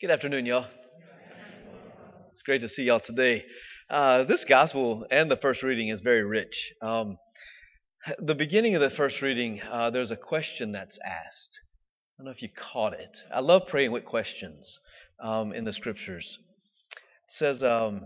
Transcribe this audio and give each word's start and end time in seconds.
Good 0.00 0.12
afternoon, 0.12 0.46
y'all. 0.46 0.66
It's 2.32 2.42
great 2.46 2.60
to 2.60 2.68
see 2.68 2.82
y'all 2.82 3.00
today. 3.04 3.42
Uh, 3.90 4.22
this 4.22 4.44
gospel 4.48 5.04
and 5.10 5.28
the 5.28 5.38
first 5.42 5.64
reading 5.64 5.88
is 5.88 6.00
very 6.00 6.22
rich. 6.22 6.54
Um, 6.80 7.18
the 8.24 8.36
beginning 8.36 8.76
of 8.76 8.80
the 8.80 8.96
first 8.96 9.20
reading, 9.20 9.60
uh, 9.60 9.90
there's 9.90 10.12
a 10.12 10.16
question 10.16 10.70
that's 10.70 10.96
asked. 11.04 11.58
I 12.14 12.22
don't 12.22 12.26
know 12.26 12.30
if 12.30 12.42
you 12.42 12.48
caught 12.72 12.92
it. 12.92 13.10
I 13.34 13.40
love 13.40 13.62
praying 13.66 13.90
with 13.90 14.04
questions 14.04 14.64
um, 15.20 15.52
in 15.52 15.64
the 15.64 15.72
scriptures. 15.72 16.38
It 16.92 17.34
says, 17.36 17.60
um, 17.64 18.02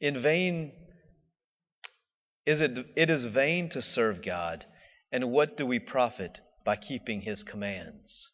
"In 0.00 0.22
vain 0.22 0.70
is 2.46 2.60
it? 2.60 2.70
It 2.94 3.10
is 3.10 3.24
vain 3.34 3.68
to 3.70 3.82
serve 3.82 4.24
God, 4.24 4.64
and 5.10 5.32
what 5.32 5.56
do 5.56 5.66
we 5.66 5.80
profit 5.80 6.38
by 6.64 6.76
keeping 6.76 7.22
His 7.22 7.42
commands?" 7.42 8.28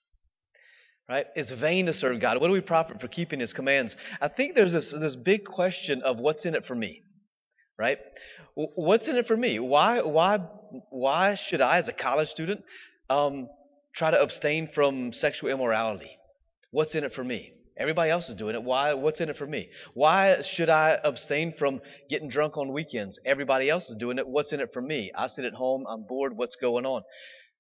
Right? 1.10 1.26
It's 1.34 1.50
vain 1.60 1.86
to 1.86 1.94
serve 1.94 2.20
God. 2.20 2.40
What 2.40 2.46
do 2.46 2.52
we 2.52 2.60
profit 2.60 3.00
for 3.00 3.08
keeping 3.08 3.40
His 3.40 3.52
commands? 3.52 3.92
I 4.20 4.28
think 4.28 4.54
there's 4.54 4.72
this, 4.72 4.94
this 5.00 5.16
big 5.16 5.44
question 5.44 6.02
of 6.04 6.18
what's 6.18 6.44
in 6.44 6.54
it 6.54 6.66
for 6.66 6.76
me, 6.76 7.02
right? 7.76 7.98
What's 8.54 9.08
in 9.08 9.16
it 9.16 9.26
for 9.26 9.36
me? 9.36 9.58
Why, 9.58 10.02
why, 10.02 10.38
why 10.90 11.36
should 11.48 11.60
I, 11.60 11.78
as 11.78 11.88
a 11.88 11.92
college 11.92 12.28
student, 12.28 12.60
um, 13.08 13.48
try 13.96 14.12
to 14.12 14.22
abstain 14.22 14.68
from 14.72 15.12
sexual 15.12 15.50
immorality? 15.50 16.10
What's 16.70 16.94
in 16.94 17.02
it 17.02 17.12
for 17.12 17.24
me? 17.24 17.54
Everybody 17.76 18.12
else 18.12 18.28
is 18.28 18.36
doing 18.36 18.54
it. 18.54 18.62
Why? 18.62 18.94
What's 18.94 19.20
in 19.20 19.30
it 19.30 19.36
for 19.36 19.48
me? 19.48 19.68
Why 19.94 20.36
should 20.54 20.70
I 20.70 20.96
abstain 21.02 21.54
from 21.58 21.80
getting 22.08 22.28
drunk 22.28 22.56
on 22.56 22.72
weekends? 22.72 23.18
Everybody 23.26 23.68
else 23.68 23.82
is 23.88 23.96
doing 23.96 24.18
it. 24.18 24.28
What's 24.28 24.52
in 24.52 24.60
it 24.60 24.70
for 24.72 24.80
me? 24.80 25.10
I 25.18 25.26
sit 25.26 25.44
at 25.44 25.54
home. 25.54 25.86
I'm 25.88 26.04
bored. 26.04 26.36
What's 26.36 26.54
going 26.54 26.86
on? 26.86 27.02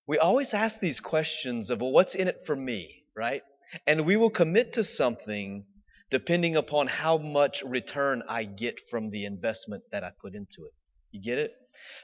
We 0.06 0.18
always 0.18 0.50
ask 0.52 0.76
these 0.78 1.00
questions 1.00 1.68
of, 1.68 1.80
well, 1.80 1.90
what's 1.90 2.14
in 2.14 2.28
it 2.28 2.42
for 2.46 2.54
me? 2.54 2.99
Right? 3.16 3.42
And 3.86 4.06
we 4.06 4.16
will 4.16 4.30
commit 4.30 4.74
to 4.74 4.84
something 4.84 5.64
depending 6.10 6.56
upon 6.56 6.88
how 6.88 7.18
much 7.18 7.62
return 7.64 8.22
I 8.28 8.44
get 8.44 8.74
from 8.90 9.10
the 9.10 9.24
investment 9.24 9.84
that 9.92 10.02
I 10.02 10.10
put 10.20 10.34
into 10.34 10.66
it. 10.66 10.72
You 11.12 11.22
get 11.22 11.38
it? 11.38 11.52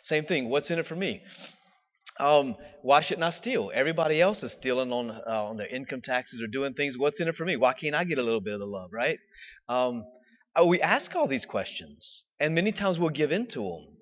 Same 0.04 0.24
thing. 0.24 0.48
What's 0.48 0.70
in 0.70 0.78
it 0.78 0.86
for 0.86 0.96
me? 0.96 1.22
Um, 2.18 2.56
why 2.82 3.02
shouldn't 3.02 3.24
I 3.24 3.32
steal? 3.32 3.70
Everybody 3.74 4.20
else 4.20 4.42
is 4.42 4.52
stealing 4.52 4.90
on 4.90 5.10
uh, 5.10 5.44
on 5.44 5.56
their 5.58 5.66
income 5.66 6.00
taxes 6.02 6.40
or 6.40 6.46
doing 6.46 6.72
things. 6.72 6.96
What's 6.96 7.20
in 7.20 7.28
it 7.28 7.34
for 7.36 7.44
me? 7.44 7.56
Why 7.56 7.74
can't 7.74 7.94
I 7.94 8.04
get 8.04 8.18
a 8.18 8.22
little 8.22 8.40
bit 8.40 8.54
of 8.54 8.60
the 8.60 8.66
love, 8.66 8.90
right? 8.92 9.18
Um, 9.68 10.04
uh, 10.58 10.64
we 10.64 10.80
ask 10.80 11.14
all 11.14 11.28
these 11.28 11.44
questions, 11.44 12.22
and 12.40 12.54
many 12.54 12.72
times 12.72 12.98
we'll 12.98 13.10
give 13.10 13.32
in 13.32 13.48
to 13.48 13.60
them. 13.60 13.95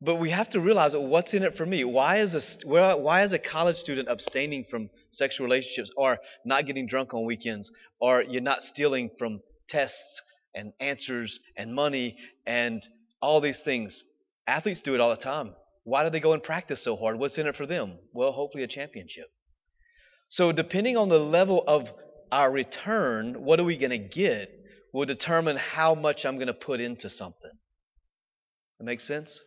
But 0.00 0.16
we 0.16 0.30
have 0.30 0.50
to 0.50 0.60
realize 0.60 0.92
what's 0.94 1.32
in 1.32 1.42
it 1.42 1.56
for 1.56 1.64
me. 1.64 1.82
Why 1.84 2.20
is 2.20 2.34
a 2.34 2.42
why 2.66 3.24
is 3.24 3.32
a 3.32 3.38
college 3.38 3.76
student 3.78 4.08
abstaining 4.08 4.66
from 4.70 4.90
sexual 5.12 5.46
relationships, 5.46 5.90
or 5.96 6.18
not 6.44 6.66
getting 6.66 6.86
drunk 6.86 7.14
on 7.14 7.24
weekends, 7.24 7.70
or 7.98 8.22
you're 8.22 8.42
not 8.42 8.58
stealing 8.72 9.10
from 9.18 9.40
tests 9.70 9.96
and 10.54 10.72
answers 10.80 11.38
and 11.56 11.74
money 11.74 12.16
and 12.46 12.82
all 13.22 13.40
these 13.40 13.58
things? 13.64 13.94
Athletes 14.46 14.82
do 14.84 14.94
it 14.94 15.00
all 15.00 15.10
the 15.10 15.22
time. 15.22 15.54
Why 15.84 16.04
do 16.04 16.10
they 16.10 16.20
go 16.20 16.34
and 16.34 16.42
practice 16.42 16.80
so 16.84 16.96
hard? 16.96 17.18
What's 17.18 17.38
in 17.38 17.46
it 17.46 17.56
for 17.56 17.66
them? 17.66 17.94
Well, 18.12 18.32
hopefully 18.32 18.64
a 18.64 18.68
championship. 18.68 19.26
So 20.30 20.52
depending 20.52 20.96
on 20.96 21.08
the 21.08 21.18
level 21.18 21.64
of 21.66 21.84
our 22.30 22.50
return, 22.50 23.44
what 23.44 23.60
are 23.60 23.64
we 23.64 23.78
going 23.78 23.90
to 23.90 23.98
get? 23.98 24.50
Will 24.92 25.06
determine 25.06 25.56
how 25.56 25.94
much 25.94 26.24
I'm 26.24 26.36
going 26.36 26.48
to 26.48 26.54
put 26.54 26.80
into 26.80 27.08
something. 27.08 27.50
That 28.78 28.84
makes 28.84 29.06
sense? 29.06 29.40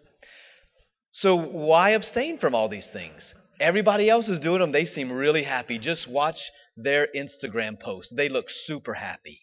So 1.14 1.36
why 1.36 1.92
abstain 1.92 2.40
from 2.40 2.56
all 2.56 2.70
these 2.70 2.88
things? 2.94 3.22
Everybody 3.60 4.10
else 4.10 4.28
is 4.28 4.40
doing 4.40 4.60
them. 4.60 4.72
They 4.72 4.86
seem 4.86 5.12
really 5.12 5.44
happy. 5.44 5.80
Just 5.80 6.08
watch 6.08 6.38
their 6.78 7.08
Instagram 7.16 7.80
posts. 7.80 8.12
They 8.16 8.30
look 8.30 8.46
super 8.66 8.94
happy. 8.94 9.42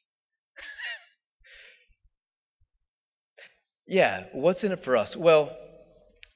yeah, 3.87 4.25
what's 4.33 4.65
in 4.65 4.73
it 4.73 4.85
for 4.85 4.97
us? 4.97 5.15
Well, 5.17 5.51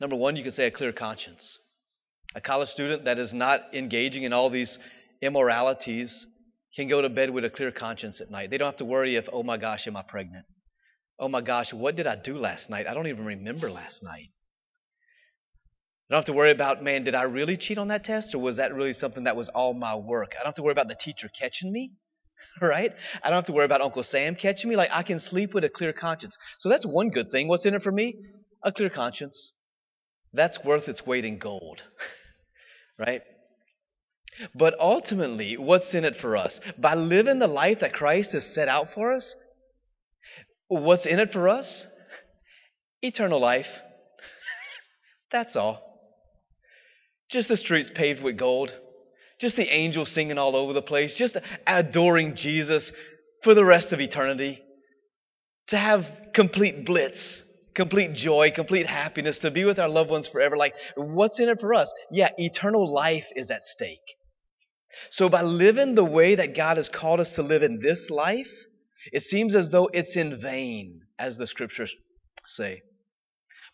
number 0.00 0.16
one, 0.16 0.36
you 0.36 0.44
can 0.44 0.52
say 0.52 0.66
a 0.66 0.70
clear 0.70 0.92
conscience. 0.92 1.42
A 2.34 2.40
college 2.40 2.68
student 2.70 3.06
that 3.06 3.18
is 3.18 3.32
not 3.32 3.74
engaging 3.74 4.24
in 4.24 4.32
all 4.32 4.50
these 4.50 4.76
immoralities 5.22 6.26
can 6.76 6.88
go 6.88 7.00
to 7.00 7.08
bed 7.08 7.30
with 7.30 7.44
a 7.44 7.50
clear 7.50 7.72
conscience 7.72 8.20
at 8.20 8.30
night. 8.30 8.50
They 8.50 8.58
don't 8.58 8.70
have 8.70 8.78
to 8.78 8.84
worry 8.84 9.16
if, 9.16 9.24
oh 9.32 9.42
my 9.42 9.56
gosh, 9.56 9.86
am 9.86 9.96
I 9.96 10.02
pregnant? 10.02 10.44
Oh 11.18 11.28
my 11.28 11.40
gosh, 11.40 11.72
what 11.72 11.96
did 11.96 12.06
I 12.06 12.16
do 12.16 12.38
last 12.38 12.70
night? 12.70 12.86
I 12.86 12.94
don't 12.94 13.08
even 13.08 13.24
remember 13.24 13.70
last 13.70 14.02
night. 14.02 14.30
I 16.10 16.14
don't 16.14 16.22
have 16.22 16.26
to 16.26 16.32
worry 16.32 16.50
about, 16.50 16.82
man, 16.82 17.04
did 17.04 17.14
I 17.14 17.22
really 17.22 17.56
cheat 17.56 17.78
on 17.78 17.86
that 17.88 18.04
test 18.04 18.34
or 18.34 18.38
was 18.38 18.56
that 18.56 18.74
really 18.74 18.94
something 18.94 19.24
that 19.24 19.36
was 19.36 19.48
all 19.54 19.74
my 19.74 19.94
work? 19.94 20.32
I 20.32 20.42
don't 20.42 20.46
have 20.46 20.56
to 20.56 20.62
worry 20.62 20.72
about 20.72 20.88
the 20.88 20.96
teacher 20.96 21.30
catching 21.38 21.72
me, 21.72 21.92
right? 22.60 22.90
I 23.22 23.28
don't 23.28 23.36
have 23.36 23.46
to 23.46 23.52
worry 23.52 23.64
about 23.64 23.80
Uncle 23.80 24.02
Sam 24.02 24.34
catching 24.34 24.68
me. 24.68 24.74
Like, 24.74 24.90
I 24.92 25.04
can 25.04 25.20
sleep 25.20 25.54
with 25.54 25.62
a 25.62 25.68
clear 25.68 25.92
conscience. 25.92 26.34
So 26.58 26.68
that's 26.68 26.84
one 26.84 27.10
good 27.10 27.30
thing. 27.30 27.46
What's 27.46 27.64
in 27.64 27.74
it 27.74 27.84
for 27.84 27.92
me? 27.92 28.16
A 28.64 28.72
clear 28.72 28.90
conscience. 28.90 29.52
That's 30.32 30.58
worth 30.64 30.88
its 30.88 31.06
weight 31.06 31.24
in 31.24 31.38
gold, 31.38 31.80
right? 32.98 33.22
But 34.52 34.74
ultimately, 34.80 35.56
what's 35.58 35.94
in 35.94 36.04
it 36.04 36.16
for 36.20 36.36
us? 36.36 36.58
By 36.76 36.96
living 36.96 37.38
the 37.38 37.46
life 37.46 37.78
that 37.82 37.92
Christ 37.92 38.30
has 38.32 38.42
set 38.52 38.66
out 38.66 38.88
for 38.96 39.12
us, 39.12 39.24
what's 40.66 41.06
in 41.06 41.20
it 41.20 41.32
for 41.32 41.48
us? 41.48 41.66
Eternal 43.00 43.40
life. 43.40 43.66
That's 45.32 45.54
all. 45.54 45.89
Just 47.32 47.48
the 47.48 47.56
streets 47.56 47.90
paved 47.94 48.22
with 48.22 48.36
gold. 48.36 48.70
Just 49.40 49.56
the 49.56 49.72
angels 49.72 50.10
singing 50.14 50.38
all 50.38 50.56
over 50.56 50.72
the 50.72 50.82
place. 50.82 51.14
Just 51.16 51.36
adoring 51.66 52.36
Jesus 52.36 52.82
for 53.42 53.54
the 53.54 53.64
rest 53.64 53.92
of 53.92 54.00
eternity. 54.00 54.60
To 55.68 55.78
have 55.78 56.04
complete 56.34 56.84
blitz, 56.84 57.18
complete 57.74 58.14
joy, 58.14 58.50
complete 58.54 58.86
happiness, 58.86 59.38
to 59.38 59.50
be 59.50 59.64
with 59.64 59.78
our 59.78 59.88
loved 59.88 60.10
ones 60.10 60.28
forever. 60.30 60.56
Like, 60.56 60.74
what's 60.96 61.38
in 61.38 61.48
it 61.48 61.60
for 61.60 61.72
us? 61.74 61.88
Yeah, 62.10 62.30
eternal 62.36 62.92
life 62.92 63.24
is 63.36 63.50
at 63.50 63.62
stake. 63.74 63.98
So, 65.12 65.28
by 65.28 65.42
living 65.42 65.94
the 65.94 66.04
way 66.04 66.34
that 66.34 66.56
God 66.56 66.76
has 66.76 66.90
called 66.92 67.20
us 67.20 67.30
to 67.36 67.42
live 67.42 67.62
in 67.62 67.80
this 67.80 68.00
life, 68.10 68.48
it 69.12 69.22
seems 69.30 69.54
as 69.54 69.70
though 69.70 69.88
it's 69.92 70.16
in 70.16 70.40
vain, 70.42 71.02
as 71.18 71.38
the 71.38 71.46
scriptures 71.46 71.92
say. 72.56 72.82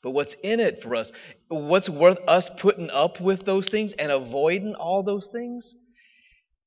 But 0.02 0.10
what's 0.10 0.34
in 0.42 0.60
it 0.60 0.80
for 0.82 0.94
us, 0.94 1.10
what's 1.48 1.88
worth 1.88 2.18
us 2.28 2.44
putting 2.60 2.90
up 2.90 3.20
with 3.20 3.44
those 3.44 3.68
things 3.70 3.92
and 3.98 4.12
avoiding 4.12 4.74
all 4.74 5.02
those 5.02 5.26
things, 5.32 5.74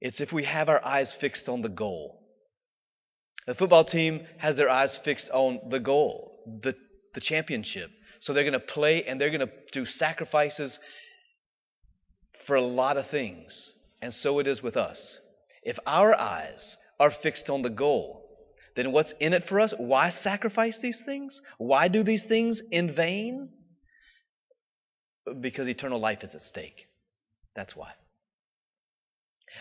it's 0.02 0.20
if 0.20 0.32
we 0.32 0.46
have 0.46 0.70
our 0.70 0.84
eyes 0.84 1.14
fixed 1.20 1.48
on 1.48 1.62
the 1.62 1.70
goal. 1.70 2.22
The 3.48 3.56
football 3.56 3.86
team 3.86 4.22
has 4.38 4.56
their 4.56 4.70
eyes 4.70 4.98
fixed 5.04 5.30
on 5.34 5.60
the 5.70 5.80
goal, 5.80 6.44
the, 6.64 6.76
the 7.16 7.22
championship. 7.22 7.90
So 8.22 8.34
they're 8.34 8.44
going 8.44 8.54
to 8.54 8.60
play 8.60 9.06
and 9.08 9.20
they're 9.20 9.32
going 9.32 9.48
to 9.48 9.52
do 9.72 9.86
sacrifices 9.86 10.78
for 12.46 12.56
a 12.56 12.66
lot 12.66 12.98
of 12.98 13.10
things. 13.10 13.52
And 14.02 14.14
so 14.14 14.40
it 14.40 14.48
is 14.48 14.62
with 14.62 14.78
us. 14.78 14.98
If 15.64 15.78
our 15.86 16.14
eyes 16.14 16.78
are 17.00 17.14
fixed 17.24 17.50
on 17.50 17.62
the 17.62 17.70
goal, 17.70 18.29
then 18.80 18.94
what's 18.94 19.12
in 19.20 19.34
it 19.34 19.44
for 19.50 19.60
us? 19.60 19.74
Why 19.78 20.14
sacrifice 20.24 20.78
these 20.82 20.98
things? 21.06 21.38
Why 21.58 21.90
do 21.90 22.02
these 22.02 22.24
things 22.24 22.62
in 22.72 22.96
vain? 22.96 23.50
Because 25.42 25.68
eternal 25.68 26.00
life 26.00 26.20
is 26.24 26.34
at 26.34 26.42
stake. 26.44 26.88
That's 27.58 27.76
why. 27.76 27.90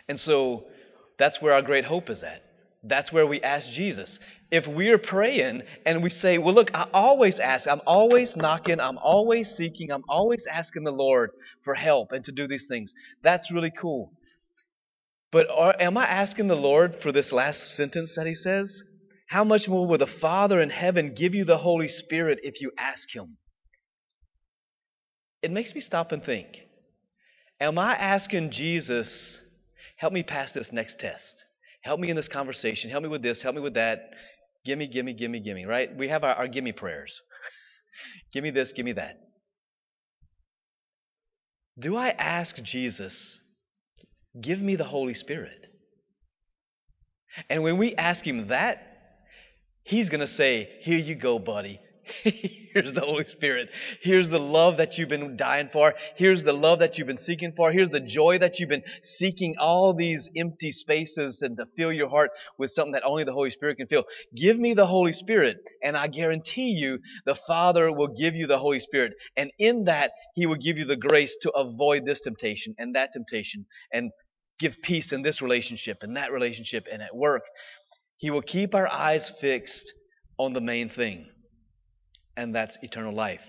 And 0.09 0.21
so 0.21 0.67
that's 1.19 1.43
where 1.43 1.53
our 1.53 1.63
great 1.63 1.85
hope 1.85 2.09
is 2.11 2.23
at. 2.23 2.45
That's 2.85 3.11
where 3.11 3.27
we 3.27 3.43
ask 3.43 3.67
Jesus. 3.71 4.21
If 4.53 4.69
we're 4.69 4.99
praying 4.99 5.63
and 5.85 6.01
we 6.01 6.11
say, 6.11 6.39
Well, 6.39 6.55
look, 6.55 6.71
I 6.73 6.87
always 6.93 7.41
ask, 7.41 7.67
I'm 7.67 7.83
always 7.87 8.31
knocking, 8.37 8.79
I'm 8.79 8.99
always 8.99 9.51
seeking, 9.57 9.91
I'm 9.91 10.05
always 10.09 10.45
asking 10.49 10.85
the 10.85 10.93
Lord 10.93 11.31
for 11.65 11.75
help 11.75 12.13
and 12.13 12.25
to 12.25 12.33
do 12.33 12.47
these 12.47 12.67
things, 12.69 12.93
that's 13.25 13.51
really 13.51 13.73
cool. 13.81 14.13
But 15.33 15.49
are, 15.51 15.75
am 15.81 15.99
I 15.99 16.07
asking 16.07 16.47
the 16.47 16.55
Lord 16.55 16.99
for 17.03 17.11
this 17.11 17.33
last 17.33 17.77
sentence 17.77 18.13
that 18.15 18.29
he 18.29 18.35
says? 18.35 18.83
How 19.29 19.45
much 19.45 19.69
more 19.69 19.87
will 19.87 19.99
the 19.99 20.07
Father 20.21 20.61
in 20.61 20.71
heaven 20.71 21.15
give 21.15 21.35
you 21.35 21.45
the 21.45 21.59
Holy 21.59 21.89
Spirit 21.89 22.39
if 22.43 22.61
you 22.61 22.73
ask 22.79 23.15
Him? 23.15 23.37
It 25.43 25.51
makes 25.51 25.75
me 25.75 25.81
stop 25.81 26.13
and 26.13 26.25
think 26.25 26.49
Am 27.61 27.79
I 27.79 27.95
asking 27.95 28.53
Jesus, 28.53 29.09
help 29.97 30.13
me 30.13 30.23
pass 30.23 30.53
this 30.53 30.69
next 30.73 30.99
test? 30.99 31.45
Help 31.83 32.01
me 32.01 32.09
in 32.11 32.17
this 32.17 32.29
conversation. 32.29 32.91
Help 32.91 33.03
me 33.03 33.09
with 33.09 33.23
this. 33.23 33.39
Help 33.43 33.55
me 33.55 33.61
with 33.61 33.75
that. 33.75 34.11
Gimme, 34.65 34.87
gimme, 34.89 35.13
gimme, 35.13 35.41
gimme, 35.41 35.67
right? 35.67 35.95
We 35.97 36.09
have 36.09 36.25
our, 36.25 36.35
our 36.35 36.49
gimme 36.49 36.73
prayers. 36.73 37.13
give 38.33 38.43
me 38.43 38.51
this, 38.51 38.73
give 38.75 38.85
me 38.85 38.93
that. 38.93 39.19
Do 41.79 41.97
I 41.97 42.09
ask 42.09 42.57
Jesus, 42.65 43.15
give 44.41 44.61
me 44.61 44.77
the 44.77 44.85
Holy 44.85 45.15
Spirit? 45.15 45.67
And 47.49 47.63
when 47.63 47.79
we 47.79 47.95
ask 47.95 48.27
Him 48.27 48.49
that, 48.49 48.88
He's 49.89 50.09
going 50.09 50.27
to 50.27 50.35
say, 50.35 50.69
Here 50.83 50.99
you 50.99 51.15
go, 51.15 51.39
buddy. 51.39 51.81
Here's 52.25 52.95
the 52.95 53.01
Holy 53.01 53.25
Spirit. 53.33 53.69
Here's 54.03 54.29
the 54.29 54.39
love 54.39 54.77
that 54.79 54.97
you've 54.97 55.09
been 55.09 55.37
dying 55.37 55.69
for. 55.73 55.95
Here's 56.17 56.43
the 56.43 56.53
love 56.53 56.79
that 56.79 56.97
you've 56.97 57.07
been 57.07 57.19
seeking 57.19 57.53
for. 57.57 57.73
Here's 57.73 57.91
the 57.91 58.01
joy 58.01 58.39
that 58.39 58.59
you've 58.59 58.69
been 58.69 58.83
seeking 59.19 59.57
all 59.59 59.95
these 59.95 60.29
empty 60.37 60.73
spaces 60.73 61.39
and 61.41 61.57
to 61.57 61.67
fill 61.77 61.93
your 61.93 62.09
heart 62.09 62.31
with 62.59 62.73
something 62.73 62.93
that 62.93 63.05
only 63.05 63.25
the 63.25 63.33
Holy 63.33 63.51
Spirit 63.51 63.77
can 63.77 63.87
fill. 63.87 64.05
Give 64.37 64.59
me 64.59 64.75
the 64.75 64.87
Holy 64.87 65.13
Spirit, 65.13 65.59
and 65.83 65.97
I 65.97 66.07
guarantee 66.07 66.71
you 66.71 66.99
the 67.27 67.37
Father 67.47 67.91
will 67.93 68.09
give 68.09 68.35
you 68.35 68.47
the 68.47 68.59
Holy 68.59 68.81
Spirit. 68.81 69.13
And 69.37 69.51
in 69.59 69.85
that, 69.85 70.11
He 70.35 70.47
will 70.47 70.57
give 70.57 70.79
you 70.79 70.85
the 70.85 70.97
grace 70.97 71.35
to 71.43 71.51
avoid 71.51 72.05
this 72.05 72.21
temptation 72.23 72.75
and 72.79 72.95
that 72.95 73.11
temptation 73.13 73.67
and 73.93 74.11
give 74.61 74.75
peace 74.83 75.13
in 75.13 75.23
this 75.23 75.41
relationship 75.41 75.99
and 76.03 76.17
that 76.17 76.33
relationship 76.33 76.87
and 76.91 77.03
at 77.03 77.15
work. 77.15 77.43
He 78.19 78.31
will 78.31 78.43
keep 78.43 78.75
our 78.75 78.87
eyes 78.87 79.31
fixed 79.41 79.93
on 80.39 80.53
the 80.53 80.61
main 80.61 80.91
thing 80.91 81.27
and 82.39 82.55
that's 82.55 82.79
eternal 82.83 83.13
life, 83.13 83.41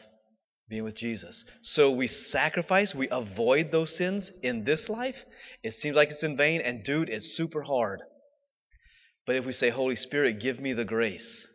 being 0.68 0.84
with 0.84 0.98
Jesus. 0.98 1.44
So 1.76 1.92
we 1.92 2.08
sacrifice, 2.08 2.96
we 2.96 3.08
avoid 3.12 3.72
those 3.72 3.96
sins 3.96 4.32
in 4.42 4.64
this 4.64 4.90
life. 4.90 5.16
It 5.64 5.76
seems 5.80 5.96
like 5.96 6.10
it's 6.10 6.24
in 6.24 6.36
vain, 6.36 6.60
and 6.62 6.84
dude, 6.84 7.08
it's 7.08 7.38
super 7.38 7.62
hard. 7.62 8.02
But 9.28 9.36
if 9.36 9.46
we 9.46 9.54
say, 9.54 9.70
Holy 9.70 9.96
Spirit, 9.96 10.42
give 10.42 10.60
me 10.60 10.74
the 10.74 10.86
grace 10.86 11.48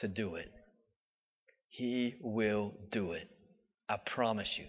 to 0.00 0.08
do 0.08 0.34
it, 0.34 0.50
He 1.70 2.16
will 2.20 2.74
do 2.92 3.12
it. 3.12 3.26
I 3.88 3.96
promise 4.14 4.50
you. 4.58 4.66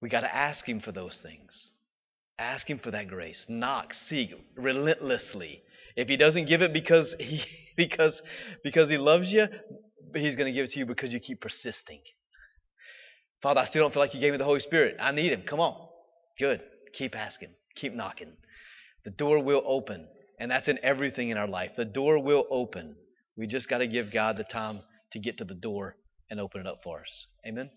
We 0.00 0.08
got 0.08 0.20
to 0.20 0.32
ask 0.32 0.64
Him 0.64 0.80
for 0.80 0.92
those 0.92 1.18
things. 1.20 1.50
Ask 2.38 2.70
Him 2.70 2.78
for 2.78 2.92
that 2.92 3.08
grace. 3.08 3.44
Knock, 3.48 3.88
seek 4.08 4.30
relentlessly. 4.56 5.62
If 5.96 6.08
He 6.08 6.16
doesn't 6.16 6.46
give 6.46 6.62
it 6.62 6.72
because 6.72 7.14
He 7.18 7.42
because 7.76 8.20
because 8.62 8.88
He 8.88 8.96
loves 8.96 9.28
you, 9.28 9.46
He's 10.14 10.36
going 10.36 10.46
to 10.46 10.52
give 10.52 10.66
it 10.66 10.72
to 10.72 10.78
you 10.78 10.86
because 10.86 11.10
you 11.10 11.20
keep 11.20 11.40
persisting. 11.40 12.00
Father, 13.42 13.60
I 13.60 13.66
still 13.68 13.82
don't 13.82 13.92
feel 13.92 14.02
like 14.02 14.14
you 14.14 14.20
gave 14.20 14.32
me 14.32 14.38
the 14.38 14.44
Holy 14.44 14.60
Spirit. 14.60 14.96
I 15.00 15.12
need 15.12 15.32
Him. 15.32 15.42
Come 15.48 15.60
on. 15.60 15.76
Good. 16.38 16.60
Keep 16.96 17.14
asking. 17.16 17.50
Keep 17.76 17.94
knocking. 17.94 18.32
The 19.04 19.10
door 19.10 19.42
will 19.42 19.62
open. 19.66 20.06
And 20.40 20.50
that's 20.50 20.68
in 20.68 20.78
everything 20.82 21.28
in 21.30 21.36
our 21.36 21.46
life. 21.46 21.70
The 21.76 21.84
door 21.84 22.18
will 22.22 22.44
open. 22.50 22.96
We 23.36 23.46
just 23.46 23.68
got 23.68 23.78
to 23.78 23.86
give 23.86 24.12
God 24.12 24.36
the 24.36 24.44
time 24.44 24.80
to 25.12 25.18
get 25.18 25.38
to 25.38 25.44
the 25.44 25.54
door 25.54 25.96
and 26.30 26.40
open 26.40 26.60
it 26.60 26.66
up 26.66 26.80
for 26.82 27.00
us. 27.00 27.26
Amen. 27.46 27.70